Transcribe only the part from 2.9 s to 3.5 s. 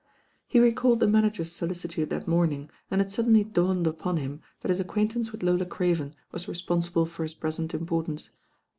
it suddenly